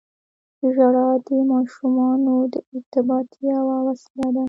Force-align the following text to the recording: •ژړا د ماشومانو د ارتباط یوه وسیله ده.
•ژړا 0.73 1.09
د 1.27 1.29
ماشومانو 1.51 2.35
د 2.53 2.55
ارتباط 2.75 3.27
یوه 3.51 3.77
وسیله 3.87 4.27
ده. 4.35 4.39